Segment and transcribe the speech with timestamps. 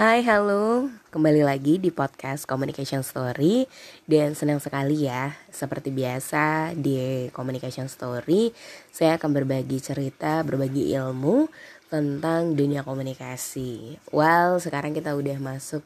[0.00, 0.88] Hai, halo.
[1.12, 3.68] Kembali lagi di podcast Communication Story
[4.08, 5.36] dan senang sekali ya.
[5.52, 8.48] Seperti biasa di Communication Story,
[8.88, 11.52] saya akan berbagi cerita, berbagi ilmu
[11.92, 14.00] tentang dunia komunikasi.
[14.08, 15.84] Well, sekarang kita udah masuk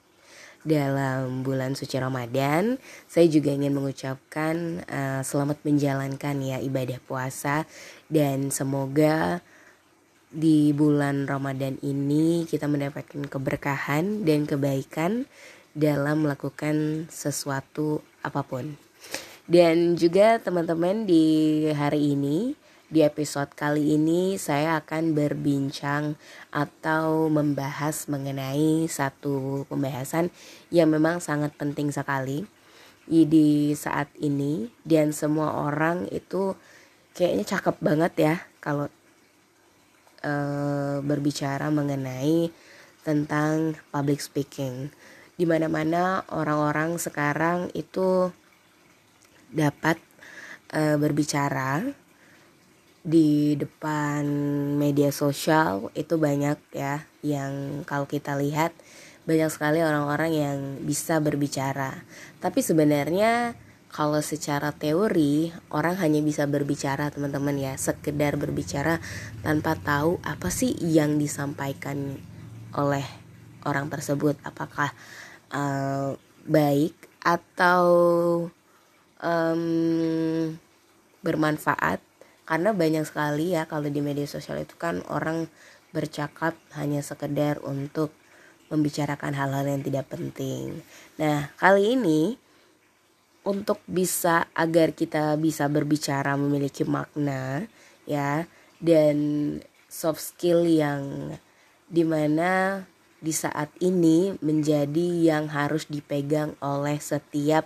[0.62, 2.78] dalam bulan suci Ramadan.
[3.10, 7.66] Saya juga ingin mengucapkan uh, selamat menjalankan ya ibadah puasa
[8.06, 9.42] dan semoga
[10.34, 15.30] di bulan Ramadan ini kita mendapatkan keberkahan dan kebaikan
[15.78, 18.74] dalam melakukan sesuatu apa pun.
[19.46, 22.58] Dan juga teman-teman di hari ini,
[22.90, 26.18] di episode kali ini saya akan berbincang
[26.50, 30.34] atau membahas mengenai satu pembahasan
[30.74, 32.46] yang memang sangat penting sekali
[33.04, 36.56] di saat ini dan semua orang itu
[37.12, 38.88] kayaknya cakep banget ya kalau
[40.24, 42.48] uh, berbicara mengenai
[43.04, 44.88] tentang public speaking.
[45.36, 48.32] Di mana-mana orang-orang sekarang itu
[49.52, 50.00] dapat
[50.72, 51.84] uh, berbicara
[53.04, 54.24] di depan
[54.80, 58.72] media sosial itu banyak ya yang kalau kita lihat
[59.28, 62.00] banyak sekali orang-orang yang bisa berbicara.
[62.40, 63.52] Tapi sebenarnya
[63.94, 67.78] kalau secara teori orang hanya bisa berbicara teman-teman ya.
[67.78, 68.98] Sekedar berbicara
[69.46, 72.18] tanpa tahu apa sih yang disampaikan
[72.74, 73.06] oleh
[73.62, 74.34] orang tersebut.
[74.42, 74.90] Apakah
[75.54, 77.86] uh, baik atau
[79.22, 79.62] um,
[81.22, 82.02] bermanfaat?
[82.50, 85.46] Karena banyak sekali ya kalau di media sosial itu kan orang
[85.94, 88.10] bercakap hanya sekedar untuk
[88.74, 90.82] membicarakan hal-hal yang tidak penting.
[91.14, 92.42] Nah, kali ini
[93.44, 97.68] untuk bisa agar kita bisa berbicara memiliki makna
[98.08, 98.48] ya
[98.80, 99.16] dan
[99.86, 101.36] soft skill yang
[101.86, 102.82] di mana
[103.20, 107.64] di saat ini menjadi yang harus dipegang oleh setiap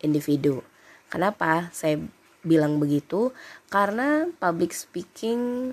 [0.00, 0.64] individu.
[1.12, 2.00] Kenapa saya
[2.40, 3.32] bilang begitu?
[3.68, 5.72] Karena public speaking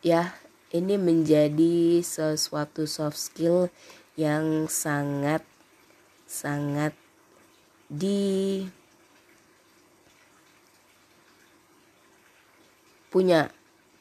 [0.00, 0.32] ya
[0.72, 3.68] ini menjadi sesuatu soft skill
[4.16, 5.44] yang sangat
[6.24, 6.94] sangat
[7.90, 8.62] di
[13.10, 13.50] punya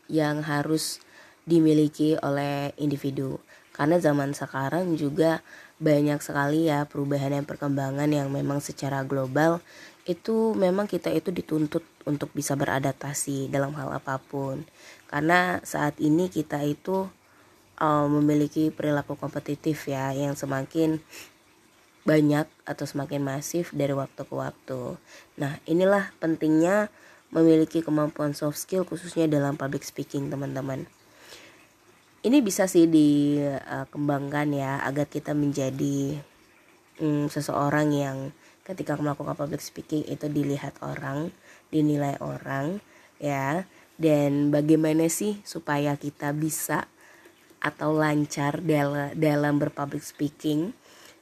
[0.05, 1.01] yang harus
[1.50, 3.41] dimiliki oleh individu.
[3.73, 5.41] Karena zaman sekarang juga
[5.81, 9.63] banyak sekali ya perubahan dan perkembangan yang memang secara global
[10.03, 14.67] itu memang kita itu dituntut untuk bisa beradaptasi dalam hal apa pun.
[15.09, 17.07] Karena saat ini kita itu
[17.79, 20.99] uh, memiliki perilaku kompetitif ya yang semakin
[22.09, 24.97] banyak atau semakin masif dari waktu ke waktu.
[25.38, 26.90] Nah, inilah pentingnya
[27.30, 30.90] memiliki kemampuan soft skill khususnya dalam public speaking, teman-teman.
[32.25, 36.18] Ini bisa sih dikembangkan ya agar kita menjadi
[36.97, 38.18] hmm, seseorang yang
[38.66, 41.30] ketika melakukan public speaking itu dilihat orang,
[41.70, 42.81] dinilai orang,
[43.22, 43.70] ya.
[44.00, 46.90] Dan bagaimana sih supaya kita bisa
[47.59, 50.74] atau lancar dalam dalam berpublic speaking?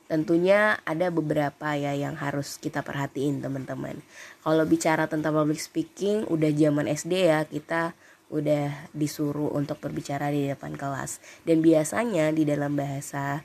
[0.08, 4.00] Tentunya ada beberapa ya yang harus kita perhatiin teman-teman.
[4.42, 7.92] Kalau bicara tentang public speaking udah zaman SD ya kita
[8.28, 11.20] udah disuruh untuk berbicara di depan kelas.
[11.44, 13.44] Dan biasanya di dalam bahasa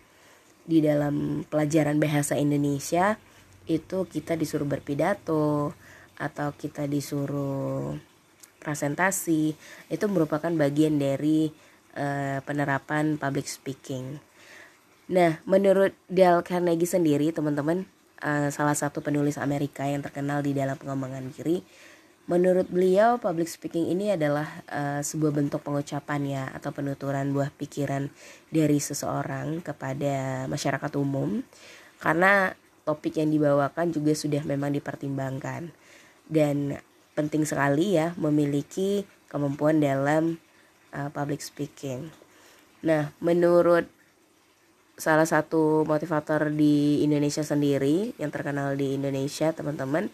[0.63, 3.19] di dalam pelajaran bahasa Indonesia
[3.67, 5.75] itu kita disuruh berpidato
[6.19, 7.99] atau kita disuruh
[8.63, 9.59] presentasi
[9.91, 11.51] itu merupakan bagian dari
[11.99, 14.23] uh, penerapan public speaking
[15.13, 17.85] Nah, menurut Dale Carnegie sendiri, teman-teman,
[18.25, 21.61] uh, salah satu penulis Amerika yang terkenal di dalam pengembangan diri,
[22.25, 28.09] menurut beliau public speaking ini adalah uh, sebuah bentuk pengucapan ya atau penuturan buah pikiran
[28.49, 31.45] dari seseorang kepada masyarakat umum
[32.01, 32.57] karena
[32.89, 35.75] topik yang dibawakan juga sudah memang dipertimbangkan
[36.31, 36.81] dan
[37.13, 40.39] penting sekali ya memiliki kemampuan dalam
[40.97, 42.09] uh, public speaking.
[42.87, 43.87] Nah, menurut
[44.97, 50.13] salah satu motivator di Indonesia sendiri yang terkenal di Indonesia teman-teman.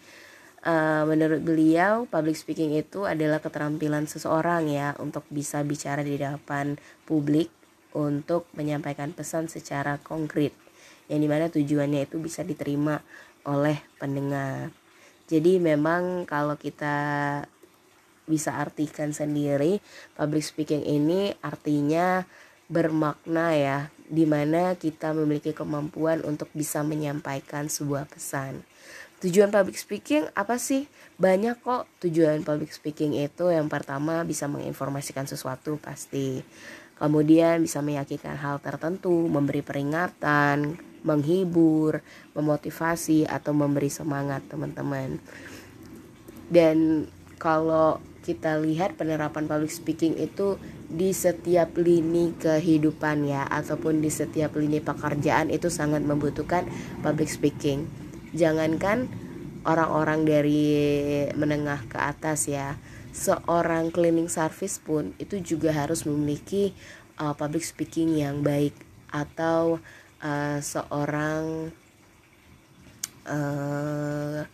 [0.59, 6.75] Uh, menurut beliau public speaking itu adalah keterampilan seseorang ya untuk bisa bicara di depan
[7.07, 7.47] publik
[7.95, 10.51] untuk menyampaikan pesan secara konkret
[11.07, 12.99] yang di mana tujuannya itu bisa diterima
[13.47, 14.75] oleh pendengar.
[15.31, 16.97] Jadi memang kalau kita
[18.29, 19.81] bisa artikan sendiri
[20.13, 22.27] public speaking ini artinya
[22.69, 23.79] bermakna ya
[24.09, 28.65] di mana kita memiliki kemampuan untuk bisa menyampaikan sebuah pesan.
[29.21, 30.89] Tujuan public speaking apa sih?
[31.21, 33.53] Banyak kok tujuan public speaking itu.
[33.53, 36.41] Yang pertama bisa menginformasikan sesuatu pasti.
[36.99, 42.03] kemudian bisa meyakinkan hal tertentu, memberi peringatan, menghibur,
[42.35, 45.15] memotivasi atau memberi semangat teman-teman.
[46.51, 47.07] Dan
[47.39, 54.57] kalau kita lihat penerapan public speaking itu di setiap lini kehidupan ya ataupun di setiap
[54.57, 56.65] lini pekerjaan itu sangat membutuhkan
[57.05, 57.85] public speaking.
[58.35, 59.09] Jangankan
[59.65, 60.65] orang-orang dari
[61.33, 62.77] menengah ke atas ya,
[63.13, 66.71] seorang cleaning service pun itu juga harus memiliki
[67.19, 68.73] uh, public speaking yang baik
[69.09, 69.81] atau
[70.21, 71.73] uh, seorang
[73.25, 74.45] uh,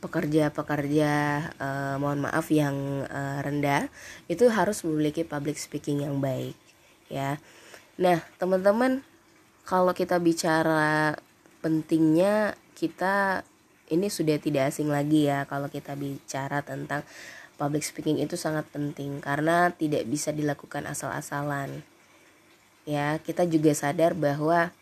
[0.00, 1.12] pekerja-pekerja
[1.60, 3.92] uh, mohon maaf yang uh, rendah
[4.26, 6.56] itu harus memiliki public speaking yang baik
[7.12, 7.36] ya.
[8.00, 9.04] Nah, teman-teman
[9.68, 11.20] kalau kita bicara
[11.60, 13.44] pentingnya kita
[13.92, 17.04] ini sudah tidak asing lagi ya kalau kita bicara tentang
[17.60, 21.84] public speaking itu sangat penting karena tidak bisa dilakukan asal-asalan.
[22.88, 24.72] Ya, kita juga sadar bahwa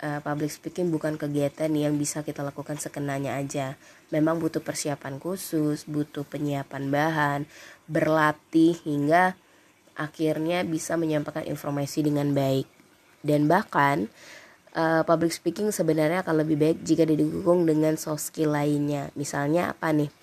[0.00, 3.76] uh, public speaking bukan kegiatan yang bisa kita lakukan sekenanya aja.
[4.08, 7.40] Memang butuh persiapan khusus, butuh penyiapan bahan,
[7.84, 9.36] berlatih hingga
[9.92, 12.64] akhirnya bisa menyampaikan informasi dengan baik.
[13.20, 14.08] Dan bahkan
[14.72, 19.12] uh, public speaking sebenarnya akan lebih baik jika didukung dengan soft skill lainnya.
[19.12, 20.21] Misalnya apa nih?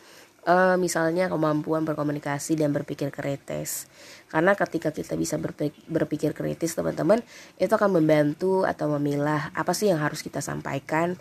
[0.50, 3.86] Uh, misalnya kemampuan berkomunikasi dan berpikir kritis.
[4.30, 5.38] Karena ketika kita bisa
[5.86, 7.22] berpikir kritis teman-teman
[7.62, 11.18] itu akan membantu atau memilah apa sih yang harus kita sampaikan.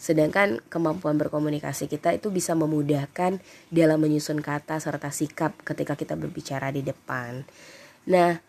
[0.00, 3.36] Sedangkan kemampuan berkomunikasi kita itu bisa memudahkan
[3.68, 7.44] dalam menyusun kata serta sikap ketika kita berbicara di depan.
[8.08, 8.40] Nah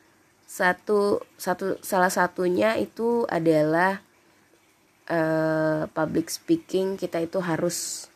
[0.48, 4.04] satu satu salah satunya itu adalah
[5.08, 8.11] uh, public speaking kita itu harus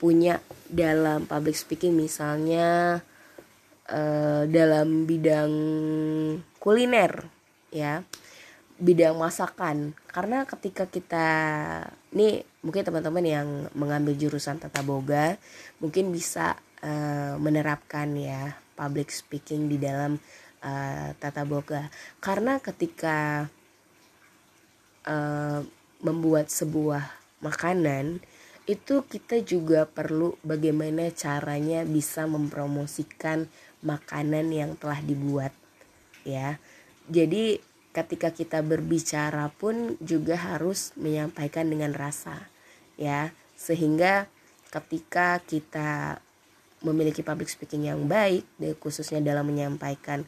[0.00, 2.98] punya dalam public speaking misalnya
[3.92, 5.52] uh, dalam bidang
[6.56, 7.28] kuliner
[7.68, 8.00] ya.
[8.80, 9.92] Bidang masakan.
[10.08, 11.28] Karena ketika kita
[12.16, 15.36] nih mungkin teman-teman yang mengambil jurusan tata boga
[15.84, 20.16] mungkin bisa uh, menerapkan ya public speaking di dalam
[20.64, 21.92] uh, tata boga.
[22.24, 23.44] Karena ketika
[25.04, 25.60] uh,
[26.00, 27.04] membuat sebuah
[27.44, 28.24] makanan
[28.68, 33.48] itu kita juga perlu bagaimana caranya bisa mempromosikan
[33.80, 35.52] makanan yang telah dibuat
[36.24, 36.60] ya.
[37.10, 37.58] Jadi
[37.90, 42.46] ketika kita berbicara pun juga harus menyampaikan dengan rasa
[42.94, 43.34] ya.
[43.56, 44.30] Sehingga
[44.70, 46.20] ketika kita
[46.80, 48.46] memiliki public speaking yang baik
[48.80, 50.24] khususnya dalam menyampaikan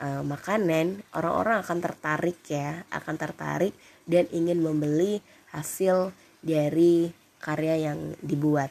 [0.00, 2.86] uh, makanan orang-orang akan tertarik ya.
[2.94, 3.74] Akan tertarik
[4.06, 5.18] dan ingin membeli
[5.50, 8.70] hasil dari karya yang dibuat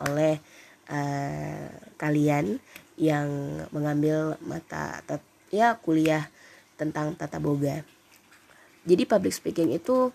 [0.00, 0.38] oleh
[0.88, 1.66] uh,
[1.98, 2.62] kalian
[2.94, 3.28] yang
[3.74, 5.02] mengambil mata
[5.50, 6.30] ya kuliah
[6.78, 7.82] tentang tata boga.
[8.84, 10.10] Jadi public speaking itu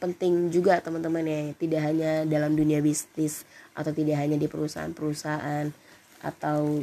[0.00, 3.44] penting juga teman-teman ya, tidak hanya dalam dunia bisnis
[3.76, 5.68] atau tidak hanya di perusahaan-perusahaan
[6.24, 6.80] atau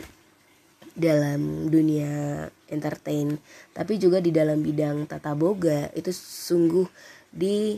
[0.97, 3.37] dalam dunia entertain,
[3.73, 6.89] tapi juga di dalam bidang tata boga itu sungguh
[7.29, 7.77] di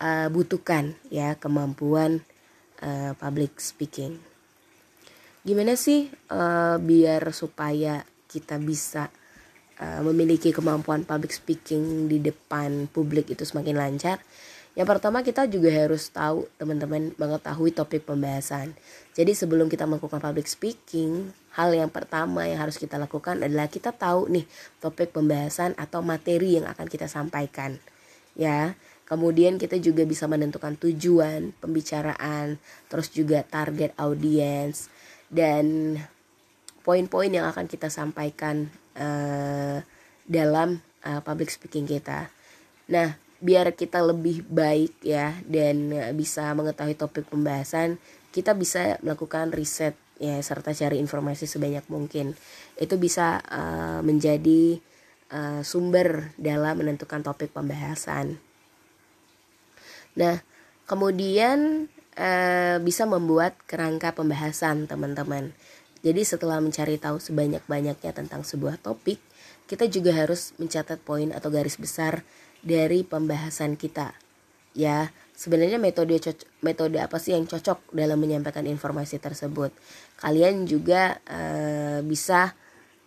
[0.00, 2.24] uh, butuhkan ya kemampuan
[2.82, 4.20] uh, public speaking.
[5.46, 9.08] Gimana sih uh, biar supaya kita bisa
[9.78, 14.18] uh, memiliki kemampuan public speaking di depan publik itu semakin lancar?
[14.76, 18.76] Yang pertama kita juga harus tahu teman-teman mengetahui topik pembahasan.
[19.16, 23.96] Jadi sebelum kita melakukan public speaking, hal yang pertama yang harus kita lakukan adalah kita
[23.96, 24.44] tahu nih
[24.76, 27.80] topik pembahasan atau materi yang akan kita sampaikan.
[28.36, 28.76] Ya,
[29.06, 32.58] Kemudian kita juga bisa menentukan tujuan pembicaraan,
[32.90, 34.90] terus juga target audiens
[35.30, 35.94] dan
[36.82, 38.66] poin-poin yang akan kita sampaikan
[38.98, 39.78] uh,
[40.26, 42.34] dalam uh, public speaking kita.
[42.90, 48.02] Nah, biar kita lebih baik ya dan bisa mengetahui topik pembahasan,
[48.34, 52.34] kita bisa melakukan riset ya serta cari informasi sebanyak mungkin.
[52.74, 54.82] Itu bisa uh, menjadi
[55.30, 58.42] uh, sumber dalam menentukan topik pembahasan.
[60.16, 60.40] Nah,
[60.88, 65.52] kemudian eh, bisa membuat kerangka pembahasan teman-teman.
[66.00, 69.20] Jadi setelah mencari tahu sebanyak-banyaknya tentang sebuah topik,
[69.68, 72.24] kita juga harus mencatat poin atau garis besar
[72.64, 74.14] dari pembahasan kita.
[74.76, 76.20] Ya, sebenarnya metode
[76.60, 79.72] metode apa sih yang cocok dalam menyampaikan informasi tersebut?
[80.20, 82.56] Kalian juga eh, bisa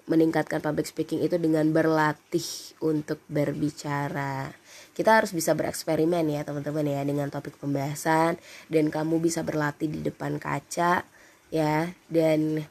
[0.09, 4.51] meningkatkan public speaking itu dengan berlatih untuk berbicara
[4.99, 8.35] kita harus bisa bereksperimen ya teman-teman ya dengan topik pembahasan
[8.67, 11.07] dan kamu bisa berlatih di depan kaca
[11.47, 12.67] ya dan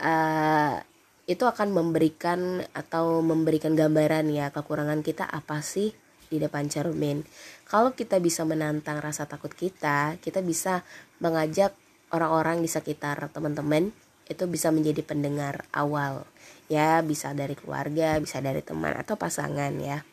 [0.00, 0.80] uh,
[1.28, 5.92] itu akan memberikan atau memberikan gambaran ya kekurangan kita apa sih
[6.32, 7.20] di depan cermin.
[7.68, 10.80] Kalau kita bisa menantang rasa takut kita, kita bisa
[11.20, 11.76] mengajak
[12.08, 13.92] orang-orang di sekitar teman-teman
[14.24, 16.24] itu bisa menjadi pendengar awal.
[16.70, 20.06] Ya, bisa dari keluarga, bisa dari teman atau pasangan ya.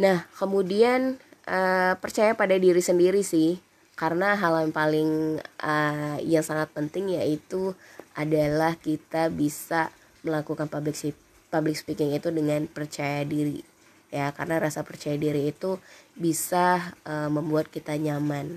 [0.00, 3.60] Nah, kemudian uh, percaya pada diri sendiri sih
[4.00, 7.76] karena hal yang paling uh, yang sangat penting yaitu
[8.16, 9.92] adalah kita bisa
[10.24, 10.96] melakukan public
[11.52, 13.60] public speaking itu dengan percaya diri
[14.08, 15.76] ya karena rasa percaya diri itu
[16.16, 18.56] bisa uh, membuat kita nyaman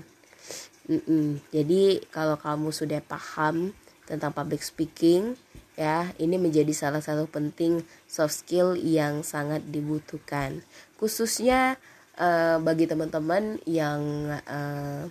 [0.88, 1.44] Mm-mm.
[1.52, 3.76] jadi kalau kamu sudah paham
[4.08, 5.36] tentang public speaking
[5.74, 10.62] ya ini menjadi salah satu penting soft skill yang sangat dibutuhkan
[10.98, 11.78] khususnya
[12.18, 14.00] uh, bagi teman-teman yang
[14.46, 15.10] uh,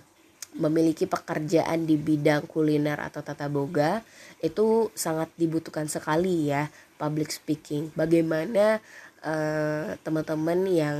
[0.54, 4.06] memiliki pekerjaan di bidang kuliner atau tata boga
[4.38, 7.90] itu sangat dibutuhkan sekali ya public speaking.
[7.98, 8.78] Bagaimana
[9.26, 10.98] uh, teman-teman yang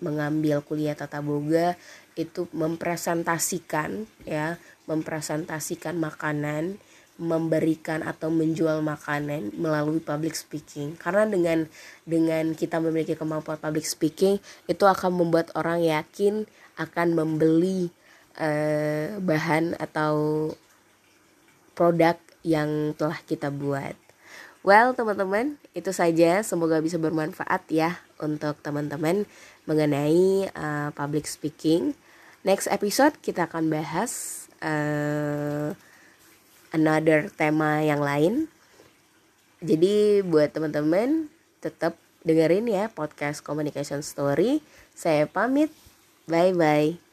[0.00, 1.76] mengambil kuliah tata boga
[2.16, 4.56] itu mempresentasikan ya,
[4.88, 6.80] mempresentasikan makanan,
[7.20, 10.96] memberikan atau menjual makanan melalui public speaking.
[10.96, 11.68] Karena dengan
[12.08, 16.48] dengan kita memiliki kemampuan public speaking itu akan membuat orang yakin
[16.80, 17.92] akan membeli
[18.40, 20.48] uh, bahan atau
[21.76, 23.92] produk yang telah kita buat.
[24.60, 26.44] Well, teman-teman, itu saja.
[26.44, 29.24] Semoga bisa bermanfaat ya untuk teman-teman
[29.64, 31.96] mengenai uh, public speaking.
[32.44, 35.72] Next episode kita akan bahas uh,
[36.70, 38.46] another tema yang lain.
[39.60, 41.28] Jadi buat teman-teman
[41.60, 44.64] tetap dengerin ya podcast Communication Story.
[44.96, 45.68] Saya pamit.
[46.24, 47.09] Bye bye.